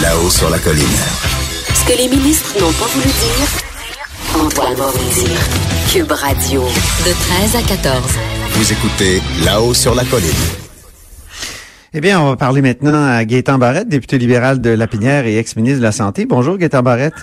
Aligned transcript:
Là-haut 0.00 0.30
sur 0.30 0.48
la 0.48 0.58
colline. 0.58 0.84
Ce 1.74 1.84
que 1.84 1.96
les 1.96 2.08
ministres 2.08 2.54
n'ont 2.58 2.72
pas 2.72 2.86
voulu 2.86 3.06
dire, 3.06 4.42
Antoine 4.42 4.74
va 4.74 4.86
vous 4.86 4.98
le 4.98 5.26
dire. 5.26 5.38
Cube 5.92 6.10
Radio, 6.10 6.62
de 6.62 7.12
13 7.50 7.56
à 7.56 7.62
14. 7.62 8.02
Vous 8.52 8.72
écoutez 8.72 9.20
Là-haut 9.44 9.74
sur 9.74 9.94
la 9.94 10.04
colline. 10.04 10.30
Eh 11.92 12.00
bien, 12.00 12.20
on 12.20 12.30
va 12.30 12.36
parler 12.36 12.62
maintenant 12.62 13.04
à 13.06 13.24
Gaétan 13.24 13.58
Barrette, 13.58 13.88
député 13.88 14.16
libéral 14.16 14.60
de 14.60 14.70
Lapinière 14.70 15.26
et 15.26 15.36
ex-ministre 15.36 15.80
de 15.80 15.84
la 15.84 15.92
Santé. 15.92 16.24
Bonjour, 16.24 16.56
Gaétan 16.56 16.82
Barrette. 16.82 17.14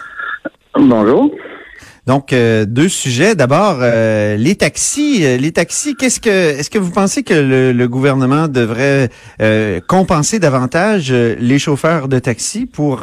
Bonjour. 0.75 1.31
Donc, 2.09 2.33
euh, 2.33 2.65
deux 2.65 2.89
sujets. 2.89 3.35
D'abord, 3.35 3.77
euh, 3.83 4.35
les 4.35 4.55
taxis. 4.55 5.23
Euh, 5.23 5.37
les 5.37 5.51
taxis, 5.51 5.93
qu'est-ce 5.95 6.19
que, 6.19 6.57
est-ce 6.57 6.71
que 6.71 6.79
vous 6.79 6.89
pensez 6.89 7.21
que 7.21 7.35
le, 7.35 7.87
gouvernement 7.87 8.47
devrait 8.47 9.09
compenser 9.87 10.39
davantage 10.39 11.11
les 11.11 11.59
chauffeurs 11.59 12.07
de 12.07 12.17
taxi 12.17 12.65
pour, 12.65 13.01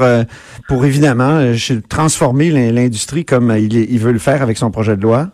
pour 0.68 0.84
évidemment 0.84 1.40
transformer 1.88 2.50
l'in- 2.50 2.72
l'industrie 2.72 3.24
comme 3.24 3.54
il, 3.56 3.98
veut 4.00 4.12
le 4.12 4.18
faire 4.18 4.42
avec 4.42 4.56
son 4.56 4.72
projet 4.72 4.96
de 4.96 5.02
loi? 5.02 5.28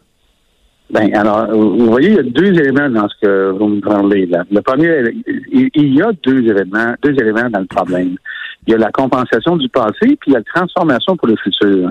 Ben, 0.90 1.10
alors, 1.14 1.46
vous 1.50 1.86
voyez, 1.86 2.10
il 2.10 2.16
y 2.16 2.18
a 2.18 2.22
deux 2.22 2.52
éléments 2.60 2.90
dans 2.90 3.08
ce 3.08 3.14
que 3.26 3.50
vous 3.58 3.68
me 3.68 3.80
parlez 3.80 4.26
là. 4.26 4.44
Le 4.50 4.60
premier, 4.60 4.90
il 5.50 5.70
il 5.74 5.94
y 5.94 6.02
a 6.02 6.10
deux 6.22 6.40
éléments, 6.40 6.94
deux 7.02 7.14
éléments 7.18 7.48
dans 7.48 7.60
le 7.60 7.66
problème. 7.66 8.16
Il 8.66 8.72
y 8.72 8.74
a 8.74 8.78
la 8.78 8.90
compensation 8.90 9.56
du 9.56 9.68
passé, 9.70 10.16
puis 10.20 10.28
il 10.28 10.32
y 10.32 10.36
a 10.36 10.40
la 10.40 10.60
transformation 10.60 11.16
pour 11.16 11.28
le 11.28 11.36
futur. 11.42 11.90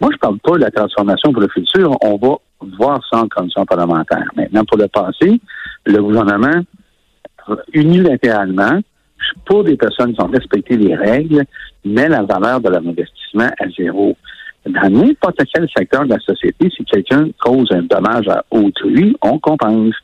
Moi, 0.00 0.10
je 0.12 0.18
parle 0.18 0.38
pas 0.38 0.52
de 0.52 0.60
la 0.60 0.70
transformation 0.70 1.32
pour 1.32 1.42
le 1.42 1.48
futur. 1.48 1.96
On 2.02 2.16
va 2.16 2.36
voir 2.78 3.00
ça 3.10 3.20
en 3.20 3.28
commission 3.28 3.64
parlementaire. 3.64 4.24
Maintenant, 4.36 4.64
pour 4.64 4.78
le 4.78 4.88
passé, 4.88 5.40
le 5.84 6.02
gouvernement, 6.02 6.62
unilatéralement, 7.72 8.80
pour 9.44 9.64
des 9.64 9.76
personnes 9.76 10.14
qui 10.14 10.22
ont 10.22 10.28
respecté 10.28 10.76
les 10.76 10.94
règles, 10.94 11.44
met 11.84 12.08
la 12.08 12.22
valeur 12.22 12.60
de 12.60 12.68
leur 12.68 12.80
investissement 12.80 13.50
à 13.58 13.68
zéro. 13.76 14.16
Dans 14.66 14.90
n'importe 14.90 15.40
quel 15.54 15.68
secteur 15.74 16.04
de 16.04 16.10
la 16.10 16.18
société, 16.18 16.68
si 16.76 16.84
quelqu'un 16.84 17.28
cause 17.40 17.70
un 17.70 17.82
dommage 17.82 18.28
à 18.28 18.44
autrui, 18.50 19.16
on 19.22 19.38
compense. 19.38 19.94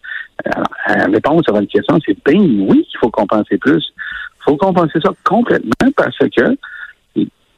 Alors, 0.45 0.67
la 0.87 1.05
réponse 1.07 1.43
à 1.48 1.53
votre 1.53 1.69
question, 1.69 1.98
c'est 2.07 2.17
ben 2.25 2.41
oui 2.69 2.87
qu'il 2.89 2.98
faut 3.01 3.11
compenser 3.11 3.59
plus. 3.59 3.93
Il 4.41 4.45
faut 4.45 4.57
compenser 4.57 5.01
ça 5.03 5.11
complètement 5.25 5.91
parce 5.97 6.17
que 6.19 6.57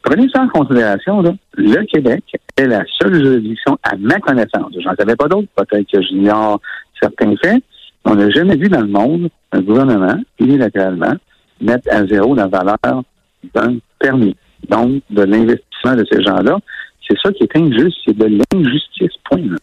Prenez 0.05 0.29
ça 0.29 0.43
en 0.43 0.47
considération, 0.49 1.21
là. 1.21 1.33
le 1.55 1.83
Québec 1.85 2.23
est 2.57 2.67
la 2.67 2.83
seule 3.01 3.15
juridiction, 3.15 3.75
à 3.81 3.95
ma 3.97 4.19
connaissance, 4.19 4.71
j'en 4.79 4.95
savais 4.95 5.15
pas 5.15 5.27
d'autres, 5.27 5.47
peut-être 5.55 5.91
que 5.91 5.99
j'ignore 5.99 6.61
certains 7.01 7.35
faits, 7.43 7.63
on 8.05 8.13
n'a 8.13 8.29
jamais 8.29 8.55
vu 8.55 8.69
dans 8.69 8.81
le 8.81 8.87
monde 8.87 9.29
un 9.51 9.61
gouvernement, 9.61 10.15
unilatéralement, 10.39 11.15
mettre 11.59 11.89
à 11.91 12.05
zéro 12.05 12.35
la 12.35 12.45
valeur 12.45 13.03
d'un 13.55 13.77
permis. 13.99 14.35
Donc, 14.69 15.01
de 15.09 15.23
l'investissement 15.23 15.95
de 15.95 16.05
ces 16.11 16.21
gens-là. 16.21 16.59
C'est 17.07 17.17
ça 17.23 17.31
qui 17.31 17.43
est 17.43 17.57
injuste, 17.57 17.97
c'est 18.05 18.15
de 18.15 18.25
l'injustice, 18.25 19.11
point. 19.23 19.39
là. 19.39 19.57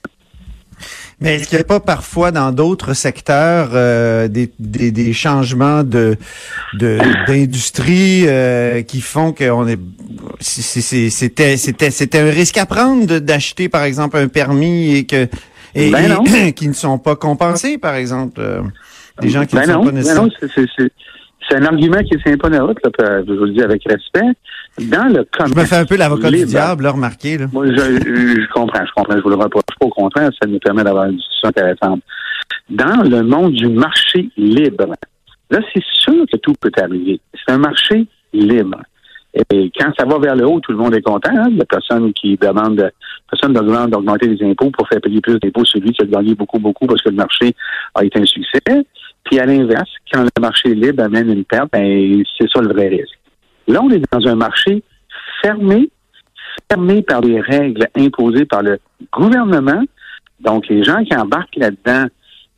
Mais 1.22 1.36
est-ce 1.36 1.48
qu'il 1.48 1.56
n'y 1.58 1.62
a 1.62 1.64
pas 1.64 1.80
parfois 1.80 2.30
dans 2.32 2.52
d'autres 2.52 2.94
secteurs 2.94 3.70
euh, 3.74 4.28
des, 4.28 4.50
des, 4.58 4.90
des 4.90 5.12
changements 5.12 5.82
de 5.84 6.16
de- 6.74 6.98
d'industrie 7.26 8.24
euh, 8.26 8.82
qui 8.82 9.00
font 9.00 9.32
qu'on 9.32 9.66
est 9.68 9.78
c'était 10.40 11.56
c'était 11.56 11.90
c'était 11.90 12.18
un 12.18 12.30
risque 12.30 12.58
à 12.58 12.66
prendre 12.66 13.18
d'acheter 13.18 13.68
par 13.68 13.84
exemple 13.84 14.16
un 14.16 14.28
permis 14.28 14.96
et 14.96 15.04
que 15.06 15.28
et, 15.74 15.90
Ben 15.90 16.18
et- 16.34 16.52
qui 16.58 16.68
ne 16.68 16.72
sont 16.74 16.98
pas 16.98 17.16
compensés 17.16 17.78
par 17.78 17.94
exemple 17.94 18.40
euh, 18.40 18.60
des 19.20 19.28
gens 19.30 19.44
qui 19.46 19.54
Ben 19.56 19.62
ne 19.62 19.66
sont 19.66 19.72
non, 19.78 19.84
pas 19.84 19.90
ben 19.90 19.94
nécessairement 19.96 20.24
non, 20.26 20.32
c'est- 20.40 20.48
c'est- 20.54 20.66
c'est- 20.76 20.92
c'est 21.48 21.56
un 21.56 21.64
argument 21.64 21.98
qui 22.04 22.16
tient 22.24 22.36
pas 22.36 22.48
la 22.48 22.62
route, 22.62 22.78
là, 22.84 23.20
je 23.26 23.32
vous 23.32 23.44
le 23.44 23.52
dis 23.52 23.62
avec 23.62 23.82
respect. 23.84 24.20
Dans 24.78 25.04
le 25.04 25.26
je 25.46 25.54
me 25.54 25.64
fais 25.64 25.76
un 25.76 25.84
peu 25.84 25.96
l'avocat 25.96 26.30
du 26.30 26.44
diable 26.46 26.84
là, 26.84 26.92
remarquez 26.92 27.36
là. 27.36 27.46
Moi, 27.52 27.66
je, 27.66 27.72
je 27.74 28.52
comprends, 28.52 28.84
je 28.86 28.92
comprends, 28.96 29.16
je 29.16 29.22
vous 29.22 29.28
le 29.28 29.36
reproche 29.36 29.62
pas. 29.78 29.86
Au 29.86 29.90
contraire, 29.90 30.30
ça 30.40 30.48
nous 30.48 30.58
permet 30.58 30.82
d'avoir 30.82 31.04
une 31.04 31.16
discussion 31.16 31.48
intéressante. 31.48 32.00
Dans 32.70 33.02
le 33.02 33.22
monde 33.22 33.52
du 33.52 33.68
marché 33.68 34.30
libre, 34.36 34.94
là, 35.50 35.58
c'est 35.74 35.84
sûr 35.84 36.24
que 36.32 36.38
tout 36.38 36.54
peut 36.58 36.70
arriver. 36.80 37.20
C'est 37.34 37.52
un 37.52 37.58
marché 37.58 38.06
libre. 38.32 38.78
Et 39.34 39.70
quand 39.78 39.90
ça 39.98 40.04
va 40.04 40.18
vers 40.18 40.36
le 40.36 40.46
haut, 40.46 40.60
tout 40.60 40.72
le 40.72 40.78
monde 40.78 40.94
est 40.94 41.02
content. 41.02 41.30
Hein? 41.34 41.48
Il 41.50 41.56
y 41.56 41.62
a 41.62 41.64
personne 41.64 42.12
qui 42.12 42.36
demande, 42.36 42.90
personne 43.30 43.52
ne 43.52 43.60
demande 43.60 43.90
d'augmenter 43.90 44.28
les 44.28 44.46
impôts 44.46 44.70
pour 44.70 44.86
faire 44.88 45.00
payer 45.00 45.20
plus 45.20 45.38
d'impôts 45.38 45.64
sur 45.64 45.80
lui 45.80 45.92
qui 45.92 46.02
a 46.02 46.06
gagné 46.06 46.34
beaucoup, 46.34 46.58
beaucoup 46.58 46.86
parce 46.86 47.00
que 47.02 47.08
le 47.08 47.16
marché 47.16 47.54
a 47.94 48.04
été 48.04 48.20
un 48.20 48.26
succès. 48.26 48.60
Puis 49.24 49.38
à 49.38 49.46
l'inverse, 49.46 49.90
quand 50.12 50.22
le 50.22 50.40
marché 50.40 50.74
libre 50.74 51.02
amène 51.02 51.30
une 51.30 51.44
perte, 51.44 51.70
ben, 51.72 52.22
c'est 52.38 52.48
ça 52.50 52.60
le 52.60 52.72
vrai 52.72 52.88
risque. 52.88 53.18
Là, 53.68 53.80
on 53.82 53.90
est 53.90 54.02
dans 54.12 54.26
un 54.26 54.34
marché 54.34 54.82
fermé, 55.42 55.90
fermé 56.70 57.02
par 57.02 57.20
des 57.20 57.40
règles 57.40 57.88
imposées 57.96 58.44
par 58.44 58.62
le 58.62 58.78
gouvernement. 59.12 59.82
Donc, 60.40 60.68
les 60.68 60.82
gens 60.82 61.04
qui 61.04 61.14
embarquent 61.14 61.56
là-dedans 61.56 62.06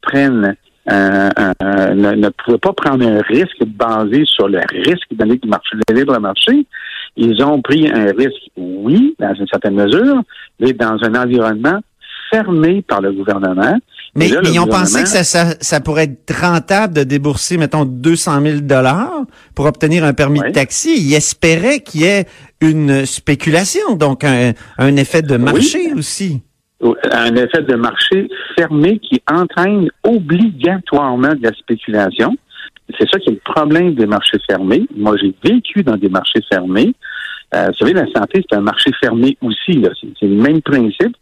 prennent 0.00 0.56
euh, 0.91 1.31
euh, 1.38 1.94
ne, 1.94 2.12
ne 2.12 2.28
pouvaient 2.28 2.59
pas 2.59 2.75
prendre 2.75 3.06
un 3.06 3.22
risque 3.22 3.64
basé 3.64 4.25
sur 4.26 4.48
le 4.48 4.60
risque 4.70 5.12
donné 5.12 5.37
du 5.37 5.48
marché, 5.48 5.76
le 5.88 5.94
libre 5.94 6.19
marché. 6.19 6.66
Ils 7.16 7.43
ont 7.43 7.62
pris 7.62 7.88
un 7.88 8.12
risque, 8.12 8.50
oui, 8.56 9.14
dans 9.19 9.34
une 9.34 9.47
certaine 9.47 9.76
mesure, 9.76 10.22
mais 10.60 10.72
dans 10.72 10.98
un 11.03 11.14
environnement 11.14 11.81
fermé 12.34 12.82
par 12.82 13.00
le 13.00 13.12
gouvernement. 13.12 13.78
Mais 14.16 14.28
là, 14.28 14.40
ils 14.44 14.58
ont 14.60 14.66
pensé 14.66 15.02
que 15.02 15.08
ça, 15.08 15.24
ça, 15.24 15.54
ça 15.60 15.80
pourrait 15.80 16.04
être 16.04 16.34
rentable 16.40 16.94
de 16.94 17.02
débourser, 17.04 17.56
mettons, 17.58 17.84
200 17.84 18.40
000 18.42 18.60
dollars 18.60 19.22
pour 19.54 19.66
obtenir 19.66 20.04
un 20.04 20.12
permis 20.14 20.40
Oui. 20.40 20.48
de 20.48 20.52
taxi. 20.54 20.94
Ils 20.96 21.14
espéraient 21.14 21.80
qu'il 21.80 22.02
y 22.02 22.04
ait 22.04 22.26
une 22.60 23.04
spéculation, 23.06 23.96
donc 23.96 24.24
un, 24.24 24.52
un 24.78 24.96
effet 24.96 25.22
de 25.22 25.36
marché 25.36 25.92
aussi. 25.96 26.42
un 27.12 27.34
effet 27.36 27.62
de 27.62 27.74
marché 27.76 28.28
fermé 28.56 28.98
qui 28.98 29.20
entraîne 29.30 29.88
obligatoirement 30.02 31.34
de 31.34 31.42
la 31.42 31.52
spéculation. 31.52 32.36
C'est 32.98 33.08
ça 33.10 33.18
qui 33.18 33.30
est 33.30 33.32
le 33.40 33.52
problème 33.54 33.94
des 33.94 34.06
marchés 34.06 34.38
fermés. 34.48 34.86
Moi, 34.96 35.16
j'ai 35.20 35.34
vécu 35.42 35.82
dans 35.82 35.96
des 35.96 36.08
marchés 36.08 36.40
fermés. 36.52 36.94
Euh, 37.54 37.66
vous 37.68 37.74
savez, 37.78 37.92
la 37.94 38.06
santé, 38.14 38.44
c'est 38.48 38.56
un 38.56 38.60
marché 38.60 38.90
fermé 39.02 39.36
aussi. 39.40 39.82
c'est 40.20 40.26
le 40.26 40.34
même 40.34 40.60
principe. 40.60 41.16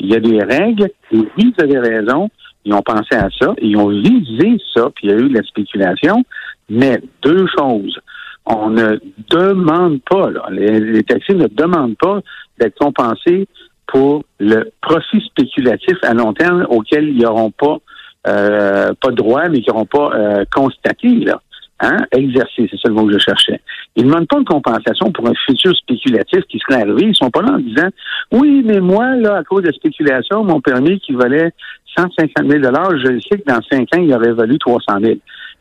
Il 0.00 0.10
y 0.10 0.14
a 0.14 0.20
des 0.20 0.42
règles. 0.42 0.90
Et 1.12 1.18
oui, 1.36 1.54
vous 1.58 1.80
raison. 1.80 2.30
Ils 2.64 2.74
ont 2.74 2.82
pensé 2.82 3.14
à 3.14 3.28
ça. 3.38 3.54
Ils 3.60 3.76
ont 3.76 3.88
visé 3.88 4.58
ça, 4.74 4.90
puis 4.94 5.08
il 5.08 5.10
y 5.10 5.14
a 5.14 5.16
eu 5.16 5.28
de 5.28 5.34
la 5.34 5.42
spéculation. 5.42 6.24
Mais 6.68 7.00
deux 7.22 7.46
choses. 7.58 7.98
On 8.44 8.70
ne 8.70 8.98
demande 9.28 10.00
pas, 10.08 10.30
là, 10.30 10.48
les, 10.50 11.02
taxis 11.02 11.34
ne 11.34 11.48
demandent 11.48 11.98
pas 11.98 12.20
d'être 12.58 12.78
compensés 12.78 13.46
pour 13.86 14.24
le 14.38 14.70
profit 14.80 15.20
spéculatif 15.20 15.96
à 16.02 16.14
long 16.14 16.32
terme 16.32 16.66
auquel 16.70 17.08
ils 17.08 17.22
n'auront 17.22 17.50
pas 17.50 17.78
euh, 18.26 18.92
pas 19.00 19.10
droit, 19.10 19.48
mais 19.48 19.60
qu'ils 19.60 19.72
n'auront 19.72 19.86
pas 19.86 20.10
euh, 20.14 20.44
constaté, 20.52 21.08
là. 21.08 21.40
Hein? 21.80 21.96
Exercer, 22.10 22.68
c'est 22.70 22.78
ça 22.78 22.88
le 22.88 22.94
mot 22.94 23.06
que 23.06 23.12
je 23.12 23.18
cherchais. 23.18 23.60
Ils 23.94 24.04
ne 24.04 24.10
demandent 24.10 24.26
pas 24.26 24.38
une 24.38 24.44
compensation 24.44 25.12
pour 25.12 25.28
un 25.28 25.34
futur 25.46 25.74
spéculatif 25.76 26.40
qui 26.48 26.58
serait 26.58 26.82
arrivé. 26.82 27.06
Ils 27.06 27.14
sont 27.14 27.30
pas 27.30 27.42
là 27.42 27.52
en 27.52 27.58
disant 27.58 27.88
Oui, 28.32 28.62
mais 28.64 28.80
moi, 28.80 29.14
là, 29.16 29.36
à 29.36 29.44
cause 29.44 29.62
de 29.62 29.68
la 29.68 29.72
spéculation, 29.72 30.42
mon 30.42 30.60
permis 30.60 30.98
qui 31.00 31.12
valait 31.12 31.52
150 31.96 32.30
000 32.46 32.62
je 32.62 33.20
sais 33.20 33.38
que 33.38 33.44
dans 33.46 33.60
cinq 33.70 33.94
ans, 33.94 34.00
il 34.02 34.12
aurait 34.12 34.32
valu 34.32 34.58
300 34.58 35.00
000 35.00 35.14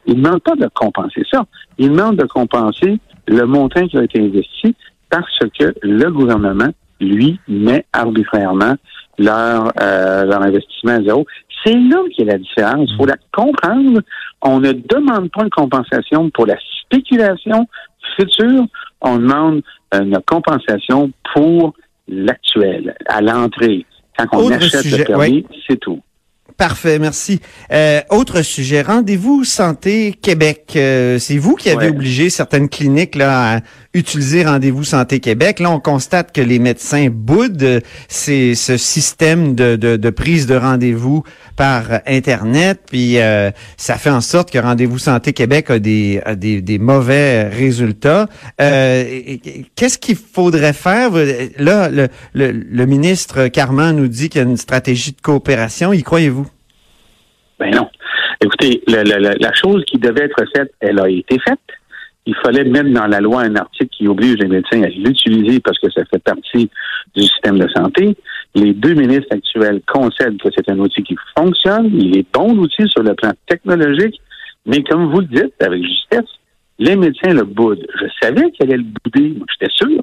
Ils 0.07 0.15
ne 0.15 0.23
demandent 0.23 0.41
pas 0.41 0.55
de 0.55 0.67
compenser 0.73 1.23
ça. 1.31 1.45
Ils 1.77 1.91
demandent 1.91 2.17
de 2.17 2.25
compenser 2.25 2.99
le 3.27 3.45
montant 3.45 3.87
qui 3.87 3.97
a 3.97 4.03
été 4.03 4.19
investi 4.19 4.75
parce 5.09 5.39
que 5.57 5.73
le 5.83 6.09
gouvernement, 6.09 6.69
lui, 6.99 7.39
met 7.47 7.85
arbitrairement 7.93 8.75
leur, 9.17 9.71
euh, 9.81 10.23
leur 10.25 10.41
investissement 10.41 10.93
à 10.93 11.01
zéro. 11.01 11.25
C'est 11.65 11.73
là 11.73 11.97
qu'il 12.13 12.25
y 12.25 12.29
a 12.29 12.33
la 12.33 12.39
différence. 12.39 12.89
Il 12.91 12.97
faut 12.97 13.05
la 13.05 13.17
comprendre. 13.33 14.01
On 14.41 14.59
ne 14.59 14.71
demande 14.71 15.29
pas 15.31 15.43
une 15.43 15.49
compensation 15.49 16.29
pour 16.29 16.45
la 16.45 16.55
spéculation 16.83 17.67
future. 18.15 18.65
On 19.01 19.17
demande 19.17 19.61
une 19.93 20.19
compensation 20.25 21.11
pour 21.33 21.73
l'actuel, 22.07 22.95
à 23.07 23.21
l'entrée. 23.21 23.85
Quand 24.17 24.25
on 24.33 24.45
Autre 24.45 24.55
achète 24.55 24.81
sujet, 24.81 24.97
le 24.99 25.03
permis, 25.05 25.45
c'est 25.67 25.79
tout. 25.79 26.01
Parfait, 26.57 26.97
merci. 26.97 27.39
Euh, 27.71 28.01
autre 28.09 28.41
sujet, 28.41 28.81
rendez-vous 28.81 29.43
Santé 29.43 30.15
Québec. 30.19 30.73
Euh, 30.75 31.19
c'est 31.19 31.37
vous 31.37 31.53
qui 31.53 31.69
avez 31.69 31.85
Ouais. 31.85 31.91
obligé 31.95 32.31
certaines 32.31 32.67
cliniques 32.67 33.13
là, 33.13 33.57
à 33.57 33.59
utiliser 33.93 34.43
Rendez-vous 34.43 34.83
Santé 34.83 35.19
Québec. 35.19 35.59
Là, 35.59 35.69
on 35.69 35.79
constate 35.79 36.31
que 36.31 36.41
les 36.41 36.57
médecins 36.57 37.09
boudent 37.11 37.81
c'est 38.07 38.55
ce 38.55 38.75
système 38.77 39.53
de, 39.53 39.75
de, 39.75 39.97
de 39.97 40.09
prise 40.09 40.47
de 40.47 40.55
rendez-vous 40.55 41.21
par 41.55 41.83
Internet. 42.07 42.79
Puis 42.89 43.19
euh, 43.19 43.51
ça 43.77 43.95
fait 43.97 44.09
en 44.09 44.21
sorte 44.21 44.49
que 44.51 44.57
Rendez-vous 44.57 44.97
Santé 44.99 45.33
Québec 45.33 45.69
a 45.69 45.77
des, 45.77 46.21
a 46.25 46.33
des, 46.35 46.61
des 46.61 46.79
mauvais 46.79 47.49
résultats. 47.49 48.27
Euh, 48.59 49.03
Qu'est-ce 49.75 49.99
qu'il 49.99 50.15
faudrait 50.17 50.73
faire? 50.73 51.11
Là, 51.59 51.89
le, 51.89 52.07
le, 52.33 52.51
le 52.51 52.85
ministre 52.87 53.47
Carman 53.47 53.95
nous 53.95 54.07
dit 54.07 54.29
qu'il 54.29 54.41
y 54.41 54.43
a 54.43 54.47
une 54.47 54.57
stratégie 54.57 55.11
de 55.11 55.21
coopération. 55.21 55.93
Y 55.93 56.01
croyez-vous? 56.01 56.46
Ben 57.59 57.71
non. 57.71 57.89
Écoutez, 58.41 58.83
la, 58.87 59.03
la- 59.03 59.53
chose 59.53 59.83
qui 59.85 59.97
devait 59.97 60.25
être 60.25 60.43
faite, 60.55 60.71
elle 60.79 60.99
a 60.99 61.09
été 61.09 61.39
faite. 61.39 61.59
Il 62.27 62.35
fallait 62.43 62.65
mettre 62.65 62.89
dans 62.91 63.07
la 63.07 63.19
loi 63.19 63.41
un 63.41 63.55
article 63.55 63.89
qui 63.89 64.07
oblige 64.07 64.35
les 64.35 64.47
médecins 64.47 64.83
à 64.83 64.87
l'utiliser 64.89 65.59
parce 65.61 65.79
que 65.79 65.89
ça 65.89 66.03
fait 66.05 66.21
partie 66.21 66.69
du 67.15 67.23
système 67.23 67.57
de 67.57 67.67
santé. 67.69 68.15
Les 68.53 68.73
deux 68.73 68.93
ministres 68.93 69.27
actuels 69.31 69.81
concèdent 69.87 70.37
que 70.41 70.49
c'est 70.55 70.69
un 70.69 70.77
outil 70.79 71.03
qui 71.03 71.15
fonctionne. 71.37 71.89
Il 71.93 72.17
est 72.17 72.25
bon 72.33 72.53
l'outil 72.53 72.87
sur 72.89 73.01
le 73.01 73.13
plan 73.15 73.31
technologique, 73.47 74.19
mais 74.65 74.83
comme 74.83 75.09
vous 75.11 75.21
le 75.21 75.27
dites 75.27 75.53
avec 75.61 75.81
justesse, 75.81 76.29
les 76.79 76.95
médecins 76.95 77.33
le 77.33 77.43
boudent. 77.43 77.85
Je 77.99 78.05
savais 78.21 78.51
qu'elle 78.51 78.71
allait 78.73 78.83
le 78.83 78.83
bouder, 79.03 79.29
moi 79.37 79.47
j'étais 79.57 79.71
sûr. 79.73 80.01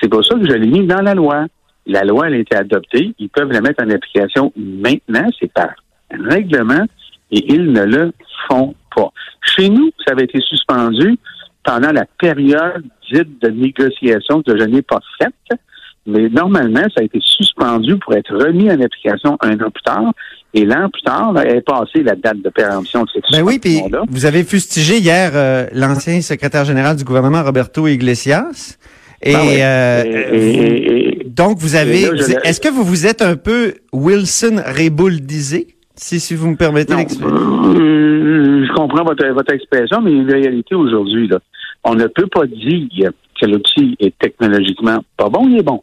C'est 0.00 0.08
pour 0.08 0.24
ça 0.24 0.34
que 0.36 0.48
je 0.48 0.54
l'ai 0.54 0.66
mis 0.66 0.86
dans 0.86 1.02
la 1.02 1.14
loi. 1.14 1.46
La 1.86 2.02
loi, 2.04 2.26
elle 2.28 2.34
a 2.34 2.38
été 2.38 2.56
adoptée. 2.56 3.12
Ils 3.18 3.28
peuvent 3.28 3.52
la 3.52 3.60
mettre 3.60 3.82
en 3.84 3.90
application 3.90 4.52
maintenant. 4.56 5.26
C'est 5.38 5.52
par 5.52 5.70
règlement 6.10 6.84
et 7.30 7.52
ils 7.52 7.72
ne 7.72 7.84
le 7.84 8.12
font 8.48 8.74
pas. 8.94 9.10
Chez 9.42 9.68
nous, 9.68 9.90
ça 10.06 10.12
avait 10.12 10.24
été 10.24 10.40
suspendu 10.40 11.16
pendant 11.64 11.92
la 11.92 12.04
période 12.18 12.84
dite 13.12 13.40
de 13.42 13.48
négociation 13.48 14.42
que 14.42 14.58
je 14.58 14.64
n'ai 14.64 14.82
pas 14.82 15.00
faite. 15.20 15.58
Mais 16.06 16.28
normalement, 16.30 16.80
ça 16.94 17.00
a 17.00 17.02
été 17.02 17.18
suspendu 17.22 17.98
pour 17.98 18.14
être 18.14 18.34
remis 18.34 18.70
en 18.70 18.80
application 18.80 19.36
un 19.42 19.52
an 19.60 19.70
plus 19.70 19.82
tard. 19.84 20.12
Et 20.54 20.64
l'an 20.64 20.88
plus 20.88 21.02
tard, 21.02 21.32
là, 21.34 21.44
est 21.46 21.60
passée 21.60 22.02
la 22.02 22.14
date 22.16 22.40
de 22.40 22.48
péremption 22.48 23.04
de 23.04 23.10
cette 23.12 23.24
Ben 23.30 23.42
oui, 23.42 23.58
puis 23.58 23.82
vous 24.08 24.24
avez 24.24 24.42
fustigé 24.44 24.96
hier 24.96 25.32
euh, 25.34 25.66
l'ancien 25.74 26.22
secrétaire 26.22 26.64
général 26.64 26.96
du 26.96 27.04
gouvernement, 27.04 27.42
Roberto 27.42 27.86
Iglesias. 27.86 28.78
Et, 29.20 29.32
Ben 29.34 29.40
oui. 29.42 29.56
euh, 29.60 30.04
Et- 30.32 30.38
et- 30.38 31.20
et- 31.20 31.24
donc 31.28 31.58
vous 31.58 31.74
avez, 31.76 32.04
est-ce 32.44 32.60
que 32.62 32.68
vous 32.70 32.84
vous 32.84 33.06
êtes 33.06 33.20
un 33.20 33.36
peu 33.36 33.74
Wilson 33.92 34.62
Rebouldisé, 34.64 35.66
si 35.98 36.20
si 36.20 36.34
vous 36.34 36.48
me 36.50 36.56
permettez 36.56 36.94
l'expression? 36.94 37.36
euh, 37.36 38.66
je 38.66 38.72
comprends 38.72 39.04
votre, 39.04 39.26
votre 39.28 39.52
expression, 39.52 40.00
mais 40.00 40.12
une 40.12 40.30
réalité 40.30 40.74
aujourd'hui, 40.74 41.28
là, 41.28 41.38
on 41.84 41.94
ne 41.94 42.06
peut 42.06 42.26
pas 42.26 42.46
dire 42.46 43.10
que 43.40 43.46
l'outil 43.46 43.96
est 44.00 44.16
technologiquement 44.18 44.98
pas 45.16 45.28
bon, 45.28 45.48
il 45.48 45.58
est 45.58 45.62
bon. 45.62 45.82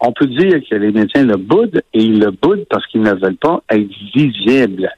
On 0.00 0.12
peut 0.12 0.26
dire 0.26 0.60
que 0.68 0.74
les 0.74 0.90
médecins 0.90 1.24
le 1.24 1.36
boudent 1.36 1.80
et 1.94 2.02
ils 2.02 2.18
le 2.18 2.30
boudent 2.30 2.64
parce 2.68 2.86
qu'ils 2.88 3.02
ne 3.02 3.12
veulent 3.12 3.36
pas 3.36 3.62
être 3.70 3.88
visibles. 4.14 4.90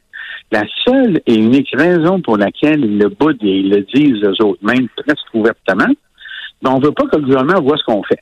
La 0.50 0.62
seule 0.86 1.20
et 1.26 1.34
unique 1.34 1.70
raison 1.74 2.20
pour 2.20 2.36
laquelle 2.38 2.84
ils 2.84 2.98
le 2.98 3.08
boudent 3.08 3.42
et 3.42 3.58
ils 3.58 3.70
le 3.70 3.82
disent 3.82 4.22
eux 4.24 4.44
autres, 4.44 4.60
même 4.62 4.88
presque 4.96 5.34
ouvertement, 5.34 5.92
ben, 6.62 6.70
on 6.70 6.78
ne 6.78 6.86
veut 6.86 6.92
pas 6.92 7.06
que 7.06 7.16
le 7.16 7.22
gouvernement 7.22 7.60
voit 7.60 7.76
ce 7.76 7.84
qu'on 7.84 8.02
fait. 8.02 8.20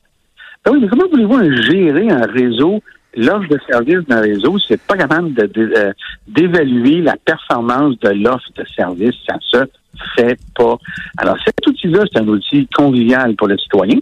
Ben 0.64 0.72
oui, 0.72 0.80
mais 0.80 0.88
comment 0.88 1.08
voulez-vous 1.10 1.62
gérer 1.62 2.10
un 2.10 2.26
réseau, 2.26 2.82
l'offre 3.16 3.48
de 3.48 3.58
service 3.70 4.00
d'un 4.08 4.20
réseau, 4.20 4.58
c'est 4.66 4.80
pas 4.80 4.96
capable 4.96 5.32
de- 5.34 5.50
euh, 5.76 5.92
d'évaluer 6.26 7.00
la 7.02 7.16
performance 7.16 7.98
de 8.00 8.10
l'offre 8.10 8.48
de 8.56 8.64
service? 8.74 9.14
Ça 9.28 9.36
se 9.40 9.64
fait 10.16 10.38
pas. 10.54 10.76
Alors, 11.18 11.36
cet 11.44 11.66
outil-là, 11.66 12.04
c'est 12.12 12.20
un 12.20 12.28
outil 12.28 12.66
convivial 12.74 13.34
pour 13.36 13.48
le 13.48 13.58
citoyen. 13.58 13.98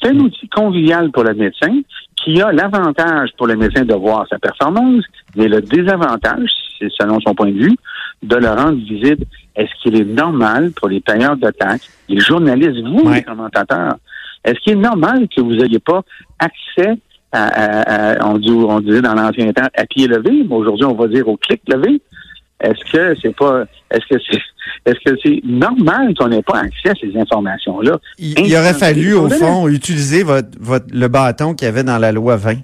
C'est 0.00 0.08
un 0.10 0.18
outil 0.18 0.48
convivial 0.48 1.10
pour 1.10 1.24
le 1.24 1.34
médecin 1.34 1.80
qui 2.16 2.40
a 2.42 2.52
l'avantage 2.52 3.30
pour 3.38 3.46
le 3.46 3.56
médecin 3.56 3.84
de 3.84 3.94
voir 3.94 4.26
sa 4.28 4.38
performance, 4.38 5.04
mais 5.36 5.48
le 5.48 5.60
désavantage, 5.62 6.50
c'est 6.78 6.90
selon 6.98 7.18
son 7.20 7.34
point 7.34 7.50
de 7.50 7.58
vue, 7.58 7.76
de 8.22 8.36
le 8.36 8.48
rendre 8.48 8.76
visible. 8.76 9.24
Est-ce 9.56 9.70
qu'il 9.82 9.96
est 9.96 10.04
normal 10.04 10.72
pour 10.72 10.88
les 10.88 11.00
payeurs 11.00 11.36
de 11.36 11.50
taxes, 11.50 11.88
les 12.08 12.20
journalistes, 12.20 12.80
vous, 12.84 13.08
Ouais. 13.08 13.16
les 13.16 13.22
commentateurs, 13.22 13.96
est-ce 14.44 14.58
qu'il 14.60 14.74
est 14.74 14.76
normal 14.76 15.26
que 15.34 15.40
vous 15.40 15.54
n'ayez 15.54 15.78
pas 15.78 16.02
accès 16.38 16.98
à, 17.32 17.44
à- 17.46 18.12
à- 18.22 18.26
on, 18.28 18.38
dit, 18.38 18.50
on 18.50 18.80
disait 18.80 19.02
dans 19.02 19.14
l'ancien 19.14 19.52
temps, 19.52 19.68
à 19.74 19.84
pied 19.86 20.06
levé, 20.06 20.44
mais 20.48 20.54
aujourd'hui, 20.54 20.84
on 20.86 20.94
va 20.94 21.06
dire 21.08 21.26
au 21.28 21.36
clic 21.36 21.60
levé. 21.68 22.00
Est-ce 22.60 22.92
que 22.92 23.14
c'est 23.22 23.34
pas, 23.34 23.64
est-ce 23.90 24.06
que 24.14 24.20
c'est, 24.30 24.38
est-ce 24.84 25.10
que 25.10 25.16
c'est 25.24 25.40
normal 25.44 26.12
qu'on 26.18 26.28
n'ait 26.28 26.42
pas 26.42 26.58
accès 26.58 26.90
à 26.90 26.94
ces 27.00 27.18
informations-là? 27.18 27.98
Il, 28.18 28.38
il 28.38 28.54
aurait 28.56 28.74
fallu, 28.74 29.14
au 29.14 29.28
fond, 29.30 29.66
utiliser 29.68 30.22
votre, 30.22 30.48
votre, 30.60 30.86
le 30.92 31.08
bâton 31.08 31.54
qu'il 31.54 31.64
y 31.66 31.68
avait 31.68 31.84
dans 31.84 31.96
la 31.98 32.12
loi 32.12 32.36
20. 32.36 32.56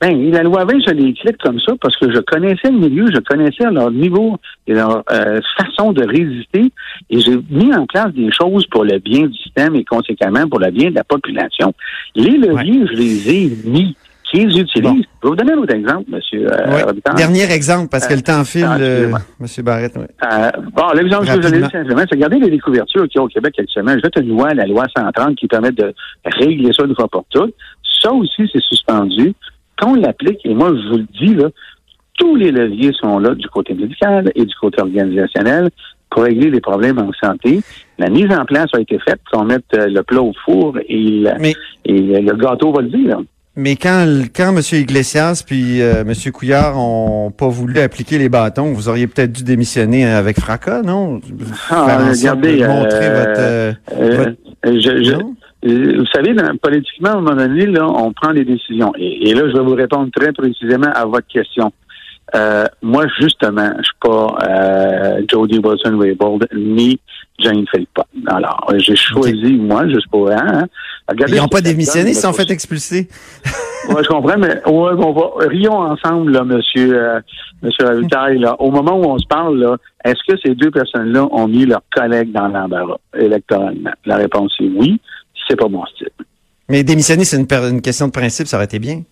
Ben, 0.00 0.30
la 0.30 0.42
loi 0.42 0.64
20, 0.66 0.80
je 0.86 0.92
les 0.92 1.14
clique 1.14 1.38
comme 1.38 1.58
ça 1.60 1.72
parce 1.80 1.96
que 1.96 2.12
je 2.12 2.20
connaissais 2.20 2.70
le 2.70 2.78
milieu, 2.78 3.06
je 3.06 3.18
connaissais 3.20 3.64
leur 3.70 3.90
niveau 3.90 4.36
et 4.66 4.74
leur 4.74 5.02
euh, 5.10 5.40
façon 5.56 5.92
de 5.92 6.04
résister 6.04 6.70
et 7.08 7.20
j'ai 7.20 7.38
mis 7.48 7.74
en 7.74 7.86
place 7.86 8.12
des 8.12 8.30
choses 8.30 8.66
pour 8.66 8.84
le 8.84 8.98
bien 8.98 9.26
du 9.26 9.36
système 9.38 9.74
et 9.74 9.84
conséquemment 9.84 10.46
pour 10.48 10.60
le 10.60 10.70
bien 10.70 10.90
de 10.90 10.96
la 10.96 11.04
population. 11.04 11.72
Les 12.14 12.36
leviers, 12.36 12.86
je 12.86 12.92
les 12.92 13.30
ai 13.30 13.56
mis. 13.64 13.96
Qui 14.30 14.44
les 14.44 14.58
utilisent? 14.58 14.82
Bon. 14.82 14.96
Je 15.22 15.28
vais 15.28 15.28
vous 15.28 15.36
donner 15.36 15.52
un 15.52 15.58
autre 15.58 15.74
exemple, 15.74 16.04
monsieur 16.08 16.52
euh. 16.52 16.92
Dernier 17.16 17.44
exemple, 17.52 17.88
parce 17.88 18.08
que 18.08 18.14
le 18.14 18.22
temps 18.22 18.44
file, 18.44 18.66
euh. 18.80 19.12
Monsieur 19.38 19.62
Barrett. 19.62 19.96
Euh, 19.96 20.50
bon, 20.74 20.88
l'exemple 20.94 21.26
que 21.26 21.30
je 21.30 21.36
vous 21.36 21.42
donne 21.42 21.62
Rapidement. 21.62 21.70
simplement, 21.70 22.02
c'est 22.10 22.16
regarder 22.16 22.40
les 22.40 22.50
découvertures 22.50 23.04
qu'il 23.04 23.16
y 23.16 23.18
a 23.20 23.22
au 23.22 23.28
Québec 23.28 23.54
actuellement. 23.56 23.92
Je 23.92 24.02
vais 24.02 24.26
une 24.26 24.36
loi, 24.36 24.52
la 24.52 24.66
loi 24.66 24.84
130, 24.96 25.36
qui 25.36 25.46
permet 25.46 25.70
de 25.70 25.94
régler 26.24 26.72
ça 26.72 26.82
une 26.84 26.96
fois 26.96 27.06
pour 27.06 27.24
toutes. 27.30 27.54
Ça 28.02 28.12
aussi, 28.12 28.50
c'est 28.52 28.62
suspendu. 28.62 29.32
Qu'on 29.80 29.94
l'applique, 29.94 30.40
et 30.44 30.54
moi, 30.54 30.70
je 30.70 30.88
vous 30.90 30.96
le 30.98 31.06
dis, 31.20 31.34
là, 31.34 31.48
tous 32.18 32.34
les 32.36 32.50
leviers 32.50 32.92
sont 33.00 33.18
là 33.18 33.34
du 33.34 33.46
côté 33.48 33.74
médical 33.74 34.32
et 34.34 34.44
du 34.44 34.54
côté 34.60 34.80
organisationnel 34.80 35.68
pour 36.10 36.22
régler 36.22 36.50
les 36.50 36.60
problèmes 36.60 36.98
en 36.98 37.10
santé. 37.22 37.60
La 37.98 38.08
mise 38.08 38.30
en 38.32 38.44
place 38.46 38.68
a 38.74 38.80
été 38.80 38.98
faite, 38.98 39.20
qu'on 39.30 39.44
mette 39.44 39.64
euh, 39.74 39.88
le 39.88 40.02
plat 40.02 40.22
au 40.22 40.32
four 40.44 40.78
et, 40.88 40.98
le- 40.98 41.32
Mais, 41.38 41.54
et 41.84 41.92
le 42.22 42.34
gâteau 42.36 42.72
va 42.72 42.80
le 42.80 42.88
dire. 42.88 43.18
mais 43.54 43.76
quand, 43.76 44.06
quand 44.34 44.54
M. 44.56 44.60
Iglesias 44.80 45.42
puis 45.46 45.82
euh, 45.82 46.02
M. 46.06 46.12
Couillard 46.32 46.78
ont 46.78 47.30
pas 47.30 47.48
voulu 47.48 47.78
appliquer 47.80 48.16
les 48.18 48.28
bâtons, 48.30 48.72
vous 48.72 48.88
auriez 48.88 49.06
peut-être 49.08 49.32
dû 49.32 49.44
démissionner 49.44 50.06
avec 50.06 50.38
fracas, 50.40 50.80
non? 50.82 51.20
Ah, 51.70 51.98
regardez, 52.08 52.56
de 52.60 52.66
montrer 52.66 53.08
euh, 53.08 53.24
votre, 53.24 53.40
euh, 53.40 53.72
votre- 54.64 54.80
je- 54.80 55.02
je- 55.04 55.16
Vous 55.62 56.06
savez, 56.14 56.34
dans- 56.34 56.56
politiquement, 56.56 57.10
à 57.10 57.12
un 57.16 57.20
moment 57.20 57.36
donné, 57.36 57.66
là, 57.66 57.86
on 57.88 58.12
prend 58.12 58.32
des 58.32 58.44
décisions. 58.44 58.92
Et, 58.98 59.30
et 59.30 59.34
là, 59.34 59.42
je 59.48 59.56
vais 59.56 59.64
vous 59.64 59.74
répondre 59.74 60.10
très 60.14 60.32
précisément 60.32 60.90
à 60.94 61.04
votre 61.04 61.26
question. 61.26 61.72
Euh, 62.34 62.64
moi, 62.82 63.04
justement, 63.20 63.70
je 63.78 63.84
suis 63.84 63.94
pas 64.00 64.36
euh, 64.48 65.22
Jody 65.30 65.58
Wilson-Raybould 65.58 66.48
ni 66.56 66.98
Jane 67.38 67.64
Philpott. 67.72 68.06
Alors, 68.26 68.68
euh, 68.70 68.78
j'ai 68.78 68.96
choisi, 68.96 69.54
moi, 69.54 69.84
suis 69.88 69.98
pas... 70.10 70.34
Hein, 70.36 70.66
regardez 71.08 71.36
Ils 71.36 71.40
n'ont 71.40 71.48
pas 71.48 71.60
démissionné, 71.60 72.10
ils 72.10 72.14
sont 72.14 72.32
fait 72.32 72.50
expulser? 72.50 73.08
Ouais, 73.88 74.02
je 74.02 74.08
comprends, 74.08 74.36
mais 74.36 74.48
ouais, 74.66 74.92
on 74.98 75.12
va 75.12 75.46
rions 75.46 75.78
ensemble, 75.78 76.32
là, 76.32 76.42
monsieur, 76.42 76.92
euh, 76.92 77.20
monsieur 77.62 77.86
Ravitaille, 77.86 78.38
là. 78.40 78.56
Au 78.60 78.72
moment 78.72 78.98
où 78.98 79.04
on 79.04 79.16
se 79.18 79.26
parle, 79.28 79.60
là, 79.60 79.76
est-ce 80.04 80.18
que 80.26 80.36
ces 80.44 80.56
deux 80.56 80.72
personnes-là 80.72 81.28
ont 81.30 81.46
mis 81.46 81.66
leurs 81.66 81.82
collègues 81.94 82.32
dans 82.32 82.48
l'embarras 82.48 82.96
électoralement? 83.16 83.92
La 84.04 84.16
réponse 84.16 84.52
est 84.58 84.70
oui. 84.74 85.00
C'est 85.48 85.56
pas 85.56 85.68
mon 85.68 85.84
style. 85.86 86.08
Mais 86.68 86.82
démissionner, 86.82 87.24
c'est 87.24 87.36
une, 87.36 87.80
question 87.80 88.06
de 88.08 88.12
principe, 88.12 88.46
ça 88.48 88.56
aurait 88.56 88.64
été 88.66 88.78
bien. 88.78 89.02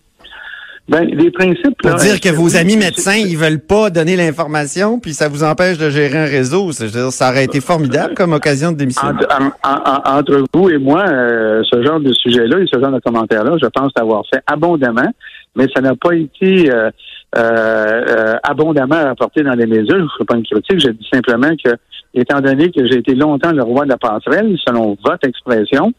Ben, 0.87 1.05
les 1.05 1.31
principes. 1.31 1.79
Pour 1.79 1.93
là, 1.93 1.97
dire 1.97 2.21
que 2.21 2.29
vos 2.29 2.57
amis 2.57 2.77
médecins, 2.77 3.17
ils 3.17 3.39
veulent 3.39 3.61
pas 3.61 3.89
donner 3.89 4.17
l'information, 4.17 4.99
puis 5.01 5.15
ça 5.15 5.29
vous 5.29 5.43
empêche 5.43 5.79
de 5.79 5.89
gérer 5.89 6.19
un 6.19 6.27
réseau. 6.27 6.73
C'est- 6.73 6.89
je 6.89 6.93
veux 6.93 7.01
dire, 7.05 7.13
ça 7.13 7.31
aurait 7.31 7.45
été 7.45 7.61
formidable 7.63 8.13
comme 8.15 8.35
occasion 8.35 8.71
de 8.71 8.77
démissionner. 8.77 9.13
Entre, 9.13 9.57
en- 9.65 9.71
en- 10.13 10.19
entre 10.19 10.45
vous 10.53 10.69
et 10.69 10.77
moi, 10.77 11.05
euh, 11.09 11.63
ce 11.73 11.83
genre 11.83 12.01
de 12.01 12.13
sujet-là 12.13 12.59
et 12.59 12.67
ce 12.71 12.79
genre 12.79 12.93
de 12.93 13.01
commentaires-là, 13.01 13.57
je 13.63 13.67
pense 13.69 13.93
l'avoir 13.97 14.25
fait 14.31 14.43
abondamment, 14.47 15.11
mais 15.57 15.69
ça 15.75 15.81
n'a 15.81 15.95
pas 15.95 16.15
été 16.15 16.71
euh, 16.71 16.91
euh, 17.37 18.35
abondamment 18.43 19.03
rapporté 19.05 19.43
dans 19.43 19.55
les 19.55 19.67
médias. 19.67 19.97
Je 19.97 20.03
ne 20.03 20.09
ferai 20.09 20.25
pas 20.27 20.37
une 20.37 20.45
critique, 20.45 20.81
je 20.81 20.91
dis 20.91 21.09
simplement 21.13 21.51
que, 21.65 21.71
étant 22.15 22.41
donné 22.41 22.71
que 22.71 22.87
j'ai 22.87 22.99
été 22.99 23.15
longtemps 23.15 23.53
le 23.53 23.63
roi 23.63 23.85
de 23.85 23.89
la 23.91 23.97
passerelle, 23.97 24.55
selon 24.67 24.97
votre 25.05 25.27
expression, 25.27 25.93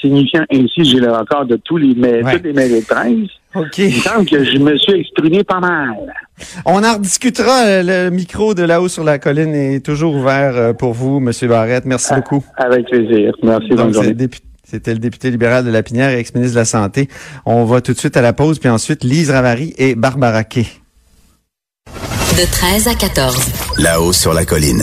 signifiant 0.00 0.44
ainsi 0.52 0.68
que 0.76 0.84
j'ai 0.84 0.98
le 1.00 1.10
record 1.12 1.46
de 1.46 1.56
tous 1.56 1.76
les 1.76 1.94
ma- 1.94 2.08
Ouais. 2.08 2.32
toutes 2.34 2.44
les 2.44 2.52
de 2.52 2.84
presse, 2.84 3.30
OK. 3.54 3.78
il 3.78 3.86
me 3.96 4.00
semble 4.00 4.26
que 4.28 4.44
je 4.44 4.58
me 4.58 4.76
suis 4.76 5.00
exprimé 5.00 5.44
pas 5.44 5.60
mal. 5.60 5.94
On 6.66 6.82
en 6.84 6.94
rediscutera. 6.94 7.64
euh, 7.66 7.82
Le 8.08 8.10
micro 8.10 8.54
de 8.54 8.62
là-haut 8.62 8.88
sur 8.88 9.04
la 9.04 9.18
colline 9.18 9.54
est 9.54 9.84
toujours 9.84 10.14
ouvert 10.14 10.56
euh, 10.56 10.72
pour 10.72 10.92
vous, 10.92 11.20
Monsieur 11.20 11.48
Barrette. 11.48 11.84
Merci 11.86 12.14
beaucoup. 12.14 12.44
Avec 12.56 12.86
plaisir. 12.86 13.32
Merci, 13.42 13.68
Donc, 13.70 13.92
journée. 13.94 14.14
C'était 14.66 14.92
le 14.94 14.98
député 14.98 15.30
libéral 15.30 15.64
de 15.64 15.70
la 15.70 15.82
Pinière 15.82 16.10
et 16.10 16.18
ex-ministre 16.18 16.54
de 16.54 16.60
la 16.60 16.64
Santé. 16.64 17.08
On 17.46 17.64
va 17.64 17.80
tout 17.80 17.92
de 17.92 17.98
suite 17.98 18.16
à 18.16 18.22
la 18.22 18.32
pause, 18.32 18.58
puis 18.58 18.68
ensuite 18.70 19.04
Lise 19.04 19.30
Ravary 19.30 19.74
et 19.78 19.94
Barbara 19.94 20.42
Kay. 20.42 20.66
De 22.36 22.50
13 22.50 22.88
à 22.88 22.94
14. 22.94 23.52
Là-haut 23.78 24.12
sur 24.12 24.34
la 24.34 24.44
colline. 24.44 24.82